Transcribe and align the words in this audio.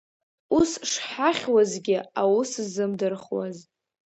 Ус 0.57 0.71
шҳахьуазгьы 0.91 1.97
аусзымдырхуаз. 2.21 3.57